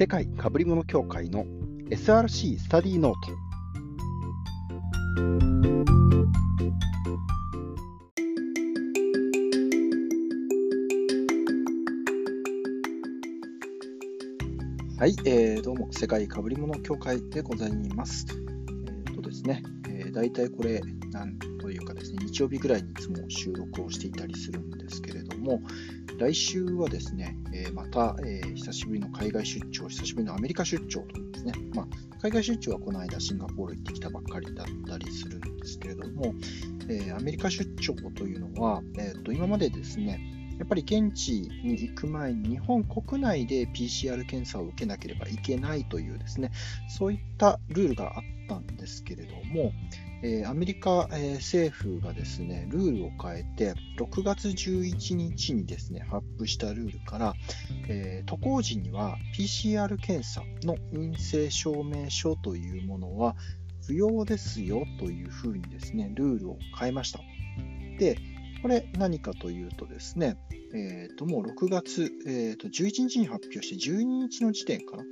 [0.00, 1.44] 世界かぶり物協会の
[1.90, 3.32] SRC スタディノート
[14.98, 18.24] はい、えー、どうも世界かぶり物協会でございます。
[18.30, 20.80] えっ、ー、とですね、えー、大体これ
[21.10, 25.60] なんというかですね日曜日ぐらいにいつも収録をしていたりするんですけれども、
[26.18, 31.86] 来週はですね、え、また、え、久しぶりの海外出張、久しぶりのアメリカ出張とですね、まあ、
[32.20, 36.34] 海外出張はこの間シンガポール行ってきたばっかりだったりするんですけれども、
[36.88, 40.20] え、アメリカ出張というのは、えー、と今までですね、
[40.58, 46.50] やっぱり現地に行く前に日本国内で PCR 検査を受けなければいけないというですね、
[46.88, 49.72] そういったルールがあったんですけれども、
[50.22, 57.34] えー、アメリカ、えー、政府がですね、ルールを変えて、6月11日にですね、発布したルールから、
[57.88, 63.34] えー、渡航時には PCR 検査の陰性証明書というものは
[63.86, 67.20] 不要ですよというふうにですね、ルールを変えました。
[67.98, 68.18] で、
[68.62, 70.36] これ何かというとですね、
[70.74, 75.04] えー、ともう6月、えー、と11日に発表して12日の時点かな、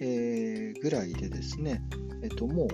[0.00, 1.82] えー、ぐらいでですね、
[2.22, 2.68] えー、ともう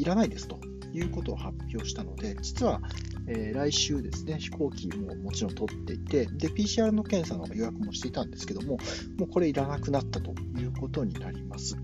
[0.00, 0.58] いらないですと
[0.92, 2.80] いうことを発表したので、実は、
[3.26, 8.78] えー、来週ですね、飛行機ももちろん取っていて、で、PCR の検査の予約もしていたんですけども、
[9.18, 11.76] もうこれいらなくなったということになります。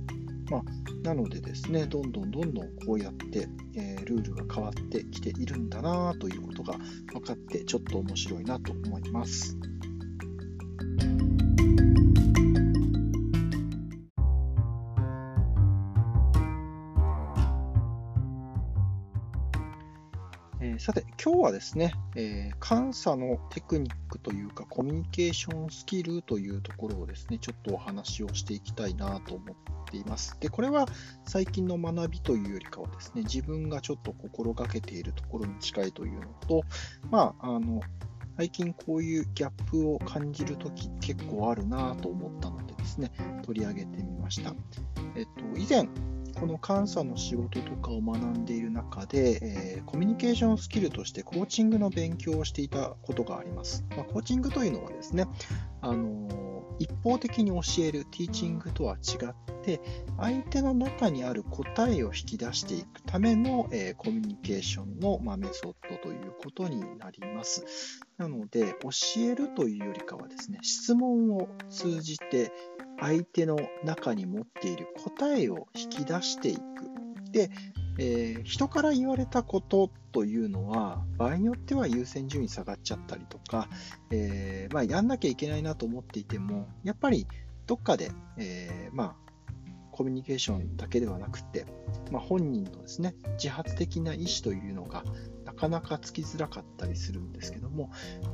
[0.51, 0.63] まあ、
[1.03, 6.77] なのでですね、どんどんどんどんこうやって、えー、ルールが変わってきているんだなということが
[7.13, 9.57] 分かって、ちょっと面白いなと思います。
[20.83, 29.57] さて、今日はですね、えー、監査のテクニックというか、コミュニケーションスキルというところをですね、ちょっとお話をしていきたいなと思っ
[29.89, 30.37] ています。
[30.41, 30.87] で、これは
[31.25, 36.65] 最近の学びというよりかはですね、自分がちょっと心がけているところに近いというのと、
[37.13, 37.81] まあ、あの、
[38.37, 43.13] 最近こういうギャップを感じるとき結構あるなと思ったのでですね、
[43.45, 44.53] 取り上げてみました。
[45.15, 45.87] えっと、以前、
[46.43, 53.85] この監査の仕事とかを学んでいる中で、えー、コミュニケーションスキルとしてコーチングの勉強をしていたことがあります。
[53.91, 55.29] まあ、コーチングというのはですね、
[55.83, 59.81] あのー、一方的に教えるティーチングとは違って、
[60.19, 67.65] 相手の中にある答えを引き出していくための、えー、コミュニケーションの、まあ、メソッドということになります。
[68.17, 72.51] なので、教えるというよりかはですね、質問を通じて、
[73.03, 76.63] 相手の中に持っている答えを引き出していく。
[77.33, 77.51] で、
[77.99, 83.69] えー、人から言われたことというのは、場合によっては優先順位下がっちゃったりとか、
[84.11, 87.27] えー、まあ、やんなきゃいけないなと思っていても、やっぱり
[87.67, 89.17] どっかで、えー、まあ、
[89.91, 91.67] コミュニケーションだけではなくて、
[92.11, 95.03] まあ、本人のですね、自発的な意思というのが
[95.53, 97.91] なかなかつきづらかったりするんですけども、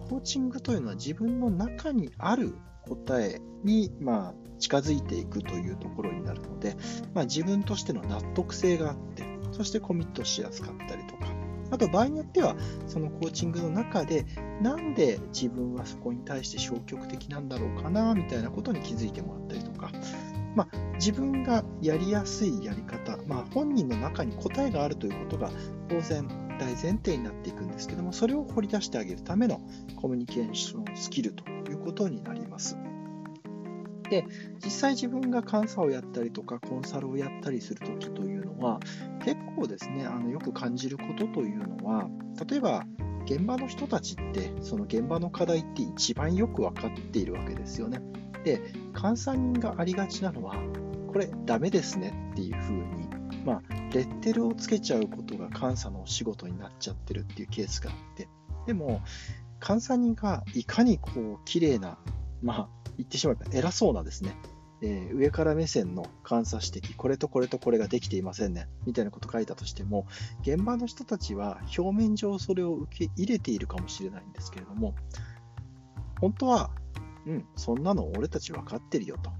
[0.09, 6.77] コーチングというのは自分の中にある答えに、まあ、近づいていくというところになるので、
[7.15, 11.27] まあ、自分としての納得性があって、そしてコミットしやすかったりとか、
[11.71, 12.57] あと場合によっては、
[12.87, 14.25] そのコーチングの中で、
[14.63, 19.91] なんで自分はそこに対して消極的なんだろうかな、みたいなことに気づいてもらったりとか、
[20.55, 25.51] まあ、自分がやりやすいやり方、まあ、本人の中に答えがあるということが
[25.89, 29.61] 当然大前提になっていくんですけども、それを掘り出してあげるための
[29.97, 32.77] コミュニケーションスキルということになります。
[34.11, 34.25] で、
[34.65, 38.81] 実際自分が監査をやったりとか、コンサルをやったりするときというのは、
[39.25, 42.09] 結構ですね、あのよく感じることというのは、
[42.49, 42.85] 例えば、
[43.27, 48.01] 現場の人たちって、その現場の課題って一番よく分かっているわけですよね。
[48.45, 48.63] で、
[49.01, 50.55] 監査人がありがちなのは、
[51.13, 53.09] これダメですねっていうふうに、
[53.45, 53.63] まあ、
[53.93, 58.29] レッテルをつけちゃうことが監査のお仕事になっちゃってるっていうケースがあって、
[58.67, 59.01] でも、
[59.67, 61.99] 監査人がいかにこう、綺麗な、
[62.43, 64.37] まあ、言ってしまえば偉そうなですね、
[64.83, 70.07] えー、上から目線の監査指摘、これとこれとこれができていませんね、みたいなこと書いたとしても、
[70.43, 74.95] 現場の人たちは表面上それを受け入れているかもしれないんですけれども、
[76.21, 76.71] 本当は、
[77.27, 79.31] うん、そんなの俺たち分かってるよと。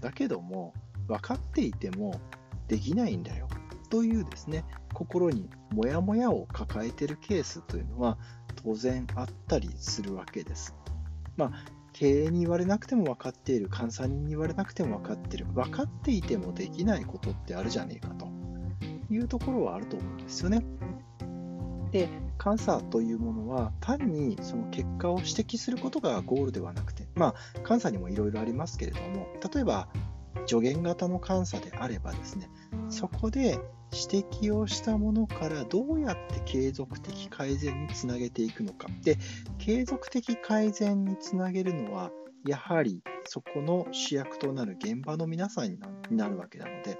[0.00, 0.74] だけども、
[1.06, 2.20] 分かっていても
[2.68, 3.48] できないんだよ。
[3.88, 8.18] というですね、心にモヤモヤを抱えているケースというのは
[8.62, 10.74] 当然あったりするわけです。
[11.36, 11.52] まあ、
[11.92, 18.28] 経営に言われなくても分かっている、監査人に言われなくても分かっている、分かっていてもできないことってあるじゃねえかと
[19.10, 20.64] いうところはあると思うんですよね。
[21.90, 22.08] で、
[22.42, 29.88] 監査というものは単にその結果を指摘することがゴールではなくて、まあ、監査にもいろいろありますけれども、例えば、
[30.46, 32.48] 助言型の監査であればですね、
[32.90, 33.58] そこで
[33.92, 38.88] 指摘をしたものからどうやって継続的改善につなげていくのか。
[39.02, 39.18] で、
[39.58, 42.10] 継続的改善につなげるのは、
[42.46, 45.78] やはりそこの主役となる現場の皆さんに
[46.10, 46.98] なるわけなので、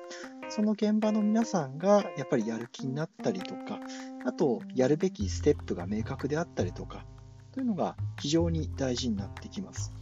[0.48, 3.80] その現場の皆さんがやっぱりやる気になったりとか、
[4.24, 7.04] あとやるべきステップが明確であったりとか、
[7.52, 9.92] というのが非常に大事になってきます。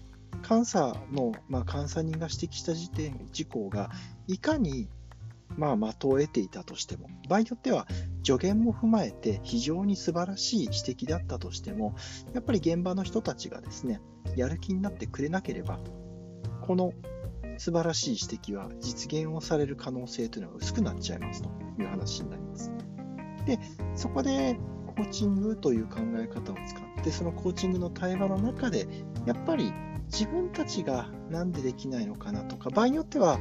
[0.49, 3.91] 監査の、まあ、監査人が指摘した時点事項が
[4.29, 4.89] いかに
[5.57, 7.87] まあ、的を得ていたとしても、場合によっては
[8.23, 11.95] 助言も踏まえて非常に素晴らしい指摘だったとしても、
[12.35, 14.01] やっぱり現場の人たちがですね、
[14.37, 15.79] やる気になってくれなければ、
[16.63, 16.93] この
[17.59, 21.49] 素晴らしい指摘は実現をされる可能性というのが薄くなっちゃいますと
[21.81, 22.71] いう話になります。
[23.47, 23.59] で、
[23.95, 28.87] そこでコーチングという考え方を使って、そのコーチングの対話の中で、
[29.25, 29.73] やっぱり
[30.07, 33.39] 自分たちが何でできないのかなとか、場合によっては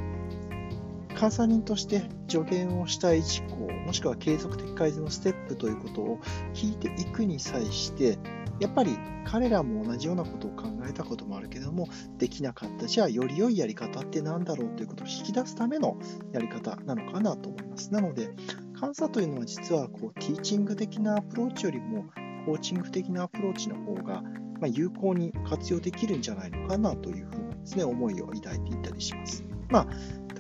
[1.20, 6.20] 監査人として助言をしたい事項、もしくは継続的改善のステップということを
[6.54, 8.18] 聞いていくに際して、
[8.60, 12.88] やっぱり彼らも同じようなことを考えたこともあるけども、できなかった。
[12.88, 15.98] じゃあ、より良いやり方って何だろうということを引き出すための
[16.32, 17.92] やり方なのかなと思います。
[17.94, 18.34] なので、
[18.80, 22.06] 監査というのは実はこうティーチング的なアプローチよりも、
[22.46, 24.24] コーチング的なアプローチの方が、
[24.62, 29.44] ま有効に活用できるんじゃないのかなというふうなですね、思いを抱いていたりします。
[29.70, 29.88] まあ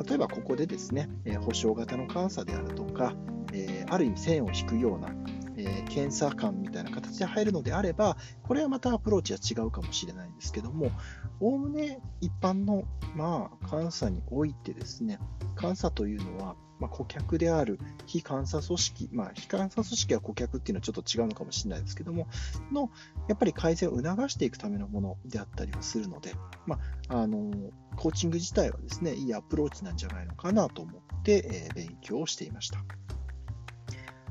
[0.08, 3.14] 例えばここでですね、え保証型の監査であるとか、
[3.54, 5.10] えある意味線を引くような、
[5.58, 10.92] え検査官みたいな形で入るのであれば、これはまたアプローチは違うかもしれないんですけども、
[11.40, 12.84] おおむね一般の、
[13.16, 15.20] まあ、監査においてですね、
[15.60, 22.27] 監査というのは、まあ、顧客である非監査組織、まあ、非監査組織は顧客っていうのはちょっと違うのかもしれないですけども、
[22.72, 22.89] の
[23.27, 26.33] やっぱり改善を促していくためのものであったりはするので、
[26.66, 26.80] ま
[27.10, 27.51] あ、あの
[27.95, 32.80] コーチング自体はですね、いいアプローチなんじゃないのかなと思って、えー、勉強をしていました。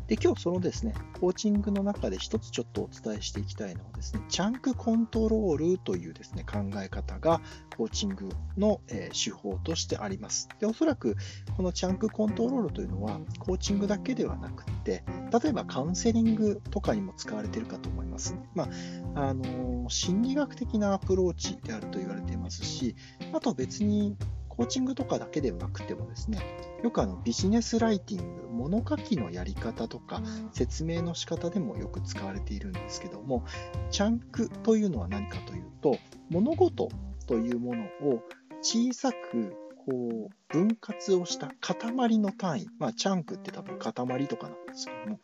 [0.06, 7.40] で、今日そのですね、コーチングの中で一つちょっとお伝えしていきたいのはですね、チャンクコントロールというですね、考え方が
[7.76, 8.28] コーチング
[8.58, 10.48] の、え、手法としてあります。
[10.60, 11.16] で、おそらく
[11.56, 15.04] このチャンクコントロールというのは、コーチングだけではなくて、
[15.42, 18.36] 例えばカウンセリングとかにも使われているかと思います。
[18.54, 18.68] ま
[19.14, 22.94] あ、あの、心理学的なアプローチであると言われていますし、
[23.32, 24.16] あと別に
[24.56, 26.38] コーチングとかだけではなくてもですね、
[26.82, 30.22] よくあのビジネスライティング、物書きのやり方とか
[30.52, 33.44] 説明の仕方でもよく使われているんですけども、
[33.90, 35.98] チャンクというのは何かというと、
[36.30, 36.88] 物事
[37.26, 38.22] というものを
[38.62, 39.56] 小さく
[39.86, 43.92] こう分割をした塊の単位、まあ、チャンクって多分塊
[44.28, 45.20] とかなんですけども、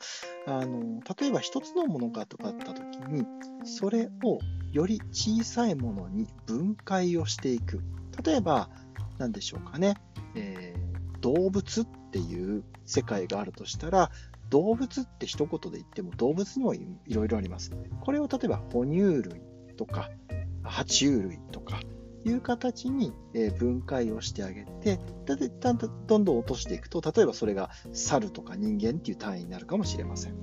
[0.46, 3.24] あの例えば一つのものがとかあったときに、
[3.64, 4.38] それを
[4.72, 7.80] より小さいものに分解をしていく。
[8.24, 8.68] 例えば、
[9.20, 9.94] 何でしょうかね、
[10.34, 14.10] えー、動物っていう世界があるとしたら、
[14.48, 16.80] 動物って一言で言っても動物にもい
[17.10, 17.70] ろいろあります。
[18.00, 19.42] これを例えば哺乳類
[19.76, 20.10] とか
[20.64, 21.80] 爬虫類とか
[22.24, 23.12] いう形に
[23.58, 30.40] 分解をしてあげて、だんだんどんどん落としていくと、例えばそれが猿とか人間っていう単位になるかもしれません。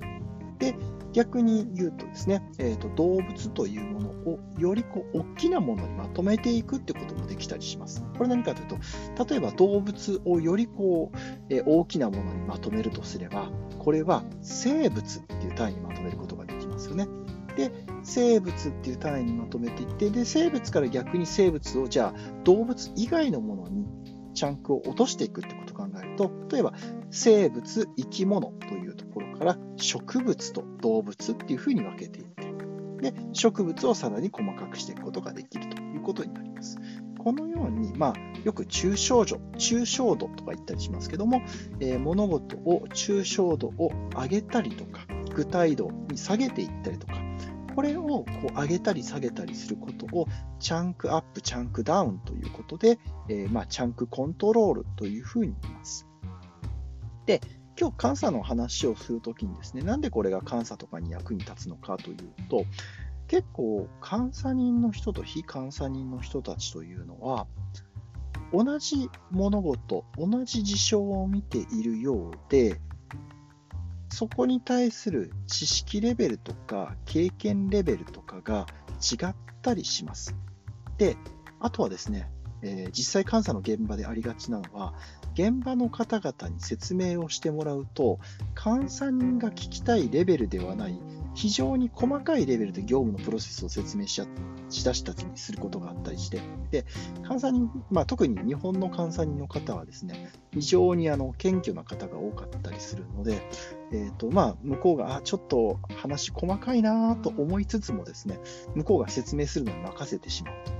[0.58, 0.76] で、
[1.12, 8.04] 逆に言うとですね、えーと、動物というものをよりこう大きなものにまとめていくってこともできたりします。
[8.16, 8.68] これ何かという
[9.16, 11.16] と、例えば動物をよりこう、
[11.50, 17.06] え、大きなものにまとめるとすれば、これは生物っていう単位にまとめることができますよね。
[17.56, 23.86] で、生物っていう単位にまとめていって、で、生物から逆に生物をじゃあ動物以外のものに
[24.34, 26.72] チャンクを落としていくってことを考えると、例えば
[27.10, 32.27] 生物、生き物というところから植物と動物っていうふうに分けていって、
[32.98, 36.78] で、植物をさらに細かくしていくことができるということになります。
[37.18, 41.42] このように、まあ、よく抽象度、抽象度とか言ったりしますけども、
[41.80, 47.14] えー、物事を抽象度を上げたりとか、具体度に下げていったりとか、
[47.74, 50.26] これをこう上げたり下げたりすることを
[50.58, 56.06] チャンクアップ、チャンクダウンということで、えー、まあ、チャンクコントロールというふうに言います。
[57.26, 57.40] で、
[57.80, 62.16] 今日監査の話をするときにですね、なんでこれが監査とかに役に立つのかという
[62.48, 62.64] と、
[63.28, 67.46] 結構監査人の人と非監査人の人たちというのは、
[68.52, 72.80] 同じ物事、同じ事象を見ているようで、
[74.08, 78.66] そこに対する知識レベルとか経験レベルとかが
[79.00, 80.34] 違ったりします。
[80.96, 81.16] で、
[81.60, 82.28] あとはですね、
[82.62, 84.94] えー、実際監査の現場でありがちなのは、
[85.38, 88.18] 現場の方々に説明をしてもらうと、
[88.60, 90.98] 監査人が聞きたいレベルではない
[91.34, 94.20] 非常に細かいレベルで業務のプロセスを説明し
[94.68, 96.40] しだしたりすることがあったりして、
[96.72, 96.84] で
[97.28, 103.40] 監査人、まあ、特に日本の監査人の方はですね、非常にあの謙虚な方が多かったりするので、
[103.92, 108.40] えーとまあ、向こうがあちょっと話細かいなと思いつつもですね、
[108.74, 110.72] 向こうが説明するのに任せてしまうと。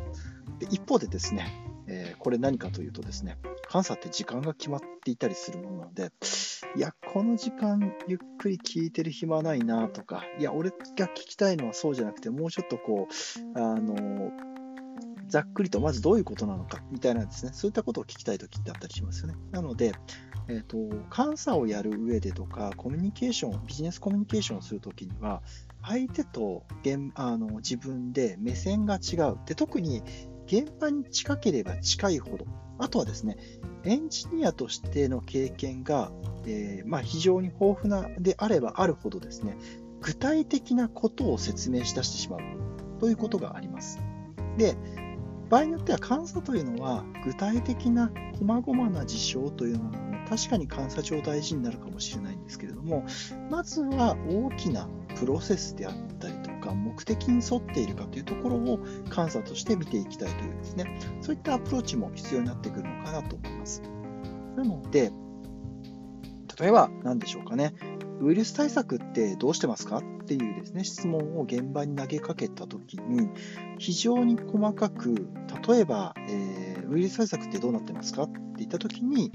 [0.58, 1.46] で一方でですね、
[1.86, 3.38] えー、これ何かというとですね、
[3.72, 6.10] 監査って時間が決まっていたりするものなので、
[6.76, 10.76] いや、この時間ゆっくり聞いてる暇ないなとか、いや、俺が
[11.08, 13.08] 聞きたいのはそうじゃなくて、もうちょっとこ
[13.54, 14.30] う、あの、
[15.28, 19.34] ざっくりとまずどういうことなのかみたいなですね、そういったことを聞きたいときってあったりしますよね。
[19.50, 19.92] なので、
[20.48, 20.78] えーと、
[21.14, 25.42] 監査をやる上でとか、コミュニケーション、ビジネスコミュニケーションをするときには、
[25.82, 29.38] 相手と現あの自分で目線が違う。
[29.46, 30.02] で特に
[30.46, 32.46] 現場に近ければ近いほど、
[32.78, 33.36] あとはですね、
[33.84, 36.10] エンジニアとしての経験が、
[36.46, 39.56] えー、まあ、非常に豊富なであればあるほどですね、
[40.00, 42.40] 具体的なことを説明し出してしまう
[43.00, 44.00] ということがあります。
[44.56, 44.76] で、
[45.48, 53.06] 場合によっては監査というのは具体的な細々な事象というものも確かに監査上大事になるかもしれないんですけれども
[53.50, 56.34] まずは大きなプロセスであったり
[56.68, 58.78] か目的に沿っているかというところを
[59.14, 60.98] 監査として見ていきたいというですね。
[61.20, 63.82] そういったアプローチも必要になってくるのかなと思います。
[64.56, 65.12] なので
[66.60, 67.74] 例えば何でしょうかね。
[68.20, 73.28] ウイルス対策ってどうしてますかっていうですね質問を現場に投げかけたときに
[73.78, 75.28] 非常に細かく
[75.68, 79.32] 例えば、えー、ウイルス対策ってどうなってますかって言ったときにい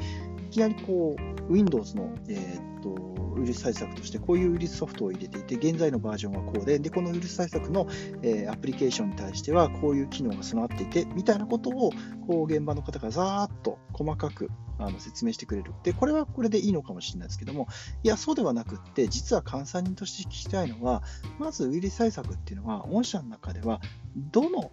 [0.52, 1.16] きなりこ
[1.50, 7.88] う Windows の、えー、っとウイルス対策としてこういうウイルスソフトを入れていて、現在のバージョンはこうで、でこのウイルス対策の、
[8.22, 11.92] えー、アプリケーションに対してはこういう機能が備わっていて、みたいなことを
[12.28, 14.50] こう現場の方がざーっと細かく
[14.80, 15.74] あの説明してくれる。
[15.84, 17.68] で、これはこれでいいのかもしれないですけども、
[18.04, 21.04] いや、そうではなくって、実は監査人として聞きたいのは、
[21.40, 23.82] まずウイルス対策っていうのは、御社の中では、
[24.16, 24.72] どの、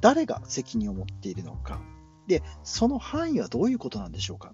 [0.00, 1.80] 誰が責任を持っているのか、
[2.26, 4.52] で、その範囲はどういうことなんでしょうか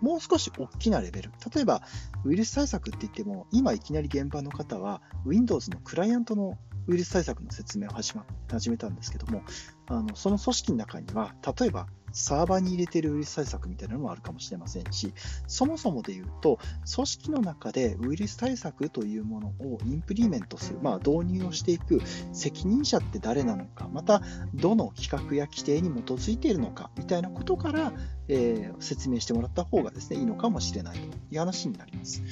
[0.00, 1.32] もう少し大きなレベル。
[1.54, 1.82] 例えば、
[2.24, 6.58] ウイルス対策って言っても、今いきなり現場の方は、Windows のクライアントの
[6.90, 9.42] ウイルス対策の説明を始ま、始めたんですけども、
[9.86, 15.14] あのその組織の中には、例えばサーバーに入れているウイルス対策みたいなのもあるかもしれませんし、
[15.46, 16.58] そもそもで言うと、
[16.92, 24.20] 組織の中でウイルス対策というものをインプリメントする、まあ、導入をしていく責任者って誰なのか、また、
[24.54, 27.92] どの規格や規定に基づいているのかみたいなことから、
[28.26, 32.22] えー、説明してもらった方がですね、いいのかもしれないという話になります。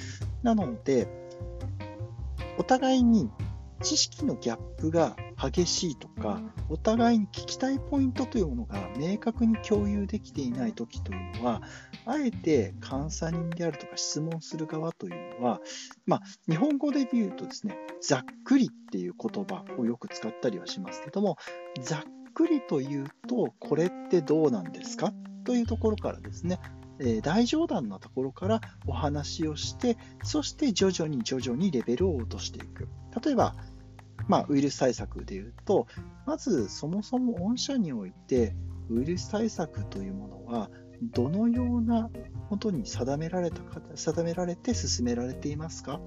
[0.43, 1.29] なので、
[2.59, 3.31] お互いに
[3.83, 11.63] 知識のギャップが激しいとか、お互いに聞きたいポイントというものが明確に共有できていないときというのは、
[12.05, 15.61] あえて監査人であるとか質問する側というのは、
[16.07, 21.37] まあ、日本語で言うとですね、ざっくりっていう言葉をよく使ったりはしますけども、
[21.81, 22.01] ざっ
[22.35, 25.13] くりというと、これってどうなんですか？
[25.45, 26.61] というところからですね、
[27.01, 32.89] え大冗談のところからお話をして、そして徐々に徐々にレベルを落としていく。
[33.25, 33.55] 例えば、
[34.27, 35.87] まあ、ウイルス対策でいうと、
[36.27, 38.55] まずそもそも御社において、
[38.91, 42.11] ウイルス対策というものは、どのような
[42.49, 46.01] ことに定められたか、定められて進められていますか？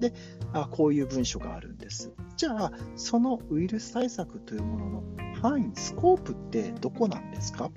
[0.00, 0.14] で
[0.54, 2.12] あ、こういう文書があるんです。
[2.36, 5.02] じゃあ、そのウイルス対策というものの
[5.42, 7.70] 範囲、スコープってどこなんですか？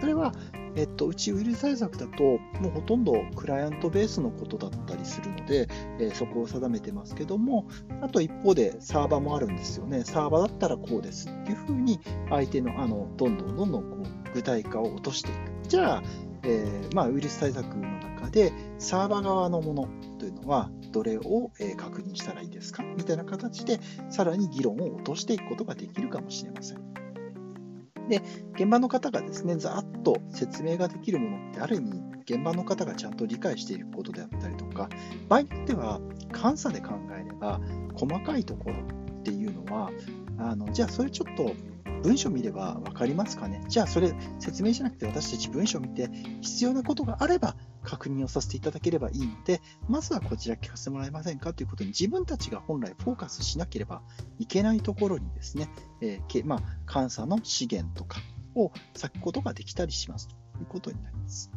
[0.00, 0.32] それは、
[0.76, 2.22] えっと、うちウイルス対策だと、
[2.60, 5.68] もうほとんどクライアントベースのことだったりするので、
[6.00, 7.66] えー、そこを定めてますけども、
[8.02, 10.04] あと一方でサーバーもあるんですよね。
[10.04, 15.36] サーバーだったらこうですっていうふうに、相手の、あの、どんどんどんどんこう具体化を落としていく。
[15.68, 16.02] じゃあ、
[16.42, 26.97] えー、まあ、ウイルス対策の中で、サーバー側のものというのは、どれを、確認したらいいですかみたいな形で、さらに議論を落としていくことができるかもしれません。
[28.08, 28.22] で、
[28.54, 34.88] 現場の方がですね、ざっと説明ができるものって、ある意味、現場の方がちゃんと理解していることであったりとか、
[35.28, 36.00] 場合によっては、
[36.32, 37.60] 監査で考えれば、
[37.94, 38.76] 細かいところ
[39.20, 39.90] っていうのは、
[40.38, 41.52] あのじゃあ、それちょっと
[42.02, 43.62] 文章見れば分かりますかね？
[43.68, 46.08] じゃあ、それ説明じゃなくて、私たち文章見て、
[46.40, 51.52] 必要なことがあれば、確認をさせていただければいいので、まずはこちら聞かせてもらえませんか？
[51.52, 54.02] ということに自分たちが本来フォーカスしなければ
[54.38, 55.68] いけないところにですね、
[56.00, 58.20] えーまあ、監査の資源とか
[58.54, 60.28] を割くことができたりします。
[60.28, 61.50] ということになります。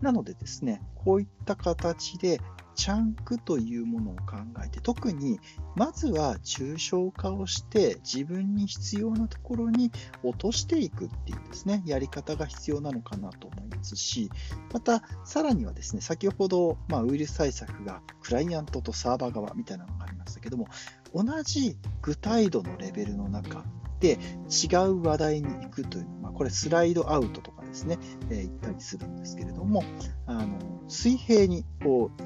[0.00, 2.40] なのでですね、こういった形で
[2.76, 5.40] チャンクというものを考えて、特に
[5.74, 9.90] まずは抽象化をして自分に必要なところに
[10.22, 14.30] 落としていくっていうですね、やり方が必要なのかなと思いますし、
[14.72, 20.68] またさらにはですね、先ほど、まあ、ウイルス対策がクライアントとサーバー側みたいなのがありましたけども、
[21.14, 23.64] 同じ具体度のレベルの中
[24.00, 24.18] で
[24.50, 27.98] 違う話題に行くという、まあ、これスライドアウトとかですね、
[28.30, 29.82] えー、言ったりするんですけれども、
[30.26, 32.22] あの水平にこう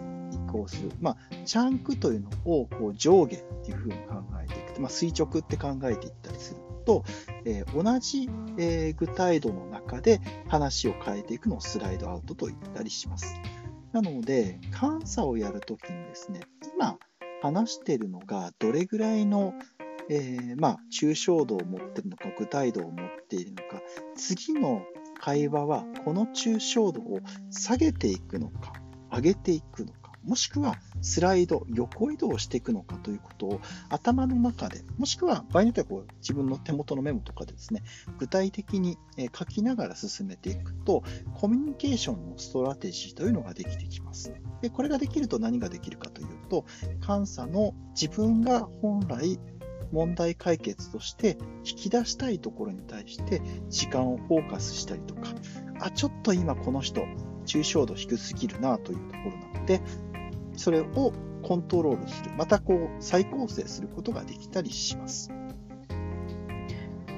[0.51, 7.05] 行する、まあ、チャンクというのをこう上下っていうふうに考えていくと、まあ、垂直って考えていったりすると、
[7.45, 8.29] えー、同じ、
[8.59, 13.41] えー、具体度の中で話を変えていくのをスライドアウトと言ったりします。
[13.93, 16.43] なので、監査をやるときにですね、
[16.77, 16.97] 今
[17.43, 19.53] 話しているのがどれぐらいの
[20.13, 23.81] えー、まあ、抽象度を持っているのか、具体度を持っているのか、
[24.17, 24.83] 次の
[25.21, 28.73] 会話はこの抽象度を下げていくのか、
[29.13, 37.83] 上げていくのか、もしくはスライド、横移動していくのかということを頭の中で、もしくは場合によってはこう自分の手元のメモとかでですね、
[38.19, 38.99] 具体的に
[39.37, 41.03] 書きながら進めていくと、
[41.35, 44.33] コミュニケーションのストラテジーというのができてきます。
[44.61, 46.65] でこれができると何ができるかというと、
[47.07, 49.39] 監査の自分が本来
[49.93, 55.23] 問題解決として引き出したいところに対して時間をフォーカスしたりとか、
[55.81, 57.03] あ、ちょっと今この人、
[57.47, 59.81] 抽象度低すぎるなというところなので、
[60.61, 61.13] それを
[61.43, 65.31] コントロールする、またこう再構成することができたりします。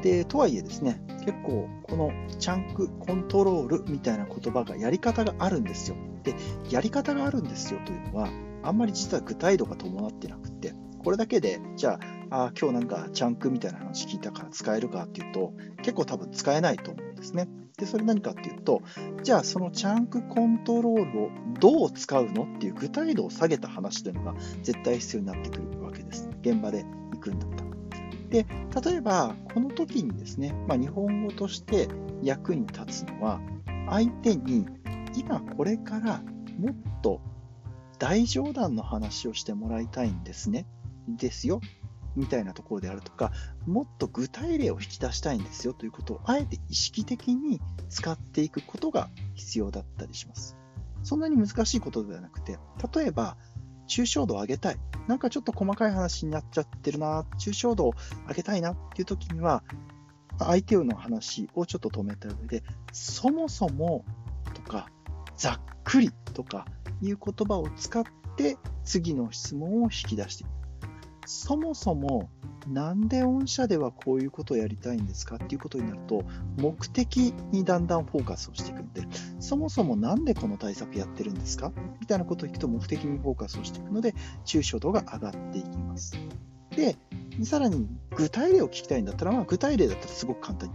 [0.00, 5.96] で、とはいえですね、結構このチャンクコントロールみたいな言葉がやり方があるんですよ。
[6.22, 6.36] で、
[6.70, 8.28] やり方があるんですよというのは、
[8.62, 10.72] あんまり実は具体度が伴ってなくて、
[11.02, 11.98] これだけで、じゃ
[12.30, 17.48] あ、あ今日なんかチャンクみたいな話聞いたから使えるかっていうと、結構多分使えないと思うんですね。
[17.78, 18.82] で、それ何かっていうと、
[19.22, 26.28] じゃあそのチャンクコントロールをどう使うのっていう具体度を下げた話というのが絶対必要になってくるわけです。
[26.42, 27.70] 現場で行くんだったら。
[28.28, 28.46] で、
[28.90, 31.88] 例えば、この時にですね、まあ、日本語として
[32.22, 33.40] 役に立つのは、
[33.88, 34.66] 相手に
[35.14, 36.22] 今これから
[36.58, 37.20] もっと
[37.98, 40.66] 大冗談の話をしてもらいたいんですね
[41.08, 41.60] ですよ
[42.16, 43.32] みたいなところであるとか、
[43.66, 50.56] もっと具体例を引き出したいんですよということを、あえて意識的に使っていくことが必要だったりします。
[51.02, 52.58] そんなに難しいことではなくて、
[52.94, 53.36] 例えば、
[53.88, 54.76] 抽象度を上げたい。
[55.08, 57.94] なんかちょっと細かい話になっちゃってるな、抽象度を
[58.28, 59.62] 上げたいなっていう時には、
[60.38, 64.04] 相手の話をちょっと止めた上で、そもそも
[64.54, 64.88] とか、
[65.36, 66.66] ざっくりとか
[67.00, 68.04] いう言葉を使っ
[68.36, 70.61] て次の質問を引き出していく。
[71.32, 72.30] そもそも
[72.68, 76.22] なんで御社ではこういうことをやりたいんですかっていうことになると
[76.58, 79.02] 目的にだんだんフォーカスをしていくので
[79.40, 81.72] そもそもなんでこの対策やってるんですか？
[82.00, 84.14] みたいなことを聞くと目的にフォーカスをしていくので
[84.44, 86.16] 抽象度が上がっていきます。
[86.76, 86.96] で、
[87.42, 90.74] さらに具体例を聞きたいんだったら、まあ、具体例だったらすごく簡単に、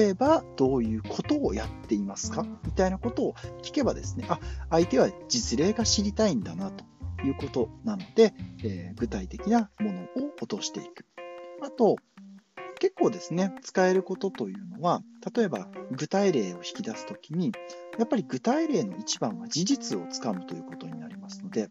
[0.00, 2.46] 例えばどういうことをやっていますか？
[2.64, 4.38] みたいなことを聞けばですね、あ、
[4.70, 6.84] 相手は実例が知りたいんだなと。
[7.24, 10.06] いうことなので、えー、具体的なものを
[10.40, 11.04] 落としていく。
[11.62, 11.96] あと、
[12.78, 15.02] 結構ですね、使えることというのは、
[15.34, 17.52] 例えば具体例を引き出すときに、
[17.98, 21.68] やっぱり具体例の一番は事実をつかむということになりますので、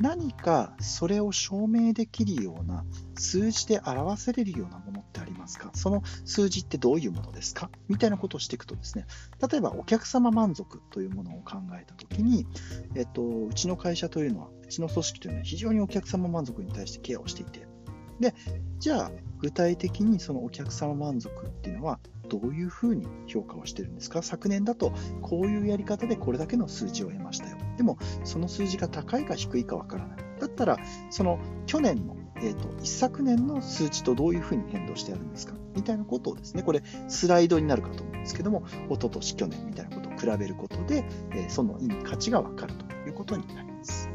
[0.00, 5.70] 何かそれを証明できるような数字で表せれるようなものってありますか？
[5.74, 7.70] その数字ってどういうものですか？
[7.88, 9.06] みたいなことをしていくとですね、
[9.50, 12.46] 例えばお客様満足というものを考えたときに、
[12.94, 17.66] えっと、うちの会社というのは、うちの組織というのは非常にお客様満足に対してケアをしていて、
[18.20, 18.34] で、
[18.78, 24.22] じゃあ具体的にそのお客様満足っていうのはどういうふうに評価をしてるんですか？
[24.22, 27.56] 昨年だとこういうやり方でこれだけの数字を得ましたよ。
[27.76, 30.18] でもその数字が高いか低いかわからない。
[30.40, 30.78] だったら
[31.10, 35.54] その去年の、えーと、一昨年の数値とどういうふうに変動してあるんですか？
[35.74, 44.08] みたいなことをですね、これスライドになるかと思うんですけども、一昨年去年みたいなことを比べることで、えー、その意味価値がわかるということになります。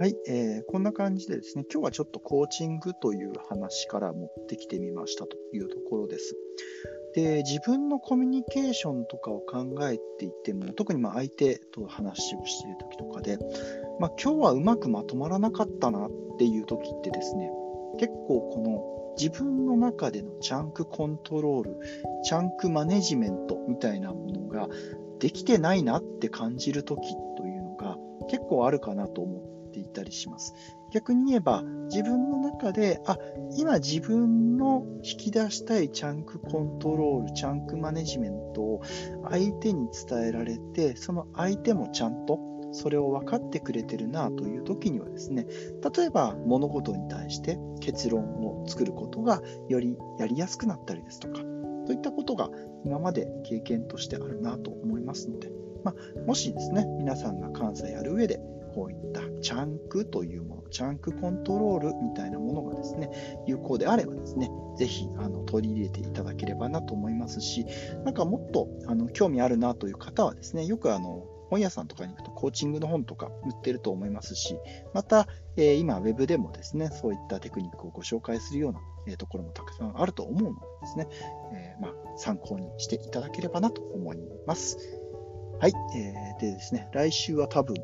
[0.00, 6.34] はい、えー、こんな感じでですね、今日はちょっとコーチングという話から持ってきてみましたというところです。
[7.14, 13.36] で、自分のコミュニケーションとかを考えていても、特にま相手と話をしている時とかで、
[14.00, 17.50] まあ、今日はうまくまとまらなかったなっていう時ってですね、
[17.98, 21.76] 結構この自分の中でのチャンクコントロール、
[22.24, 24.66] チャンクマネジメントみたいなものが
[25.18, 27.02] できてないなって感じる時
[27.36, 27.98] というのが
[28.30, 29.59] 結構あるかなと思って
[29.90, 30.54] たりします。
[30.92, 33.16] 逆に言えば、自分の中で、あ、
[33.56, 38.82] 今自分の引き出したいチャンクコントロール、チャンクマネジメントを
[39.28, 42.38] 相手に伝えられて、その相手もちゃんと
[42.72, 45.46] それを分かってくれてるなという時にはですね、
[45.96, 51.40] 例えば物事に対して結論を作ることがよりやりやすくなったりですとか、
[51.86, 52.50] といったことが
[52.84, 55.50] 今まで経験としてあるなと思いますので、
[55.82, 58.40] まあ、もしですね、皆さんが監査やる上で、
[58.74, 67.66] こういったチャンクというもの、チャンクコントロールみたいなものがですね、有効であればですね、ぜひあの取り入れていただければなと思いますし、
[68.04, 74.56] なんかもっとあの興味あるなという方はですね、よくあの本屋さんとかに行くとコーチングの本とか売ってると思いますし、
[74.94, 81.08] また、えー、今、ウェブでもですね、そういったテクニックをご紹介するような、え、ところもたくさんあると思うのでですね、
[81.52, 84.78] えー、まあ、参考にしていただければなと思います。
[85.58, 87.74] はい、えー、でですね、来週は多分、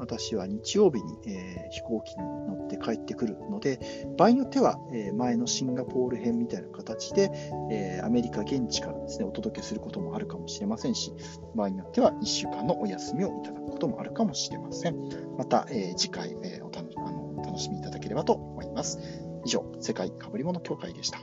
[0.00, 3.78] 私は日曜日に、えー、飛行機に乗って帰ってくるので、
[4.16, 7.30] 場合によっては、えー、前のシンガポール編みたいな形で、
[7.70, 11.12] えー、アメリカ現地からですね、お届けすることもあるかもしれませんし、
[11.54, 14.96] 場合によっては1週間のお休みをいただくこともあるかもしれません。
[15.36, 18.98] また、え次回、えお楽あのお楽しみいただければと思います。
[19.44, 21.20] 以上、世界かぶり物協会でした。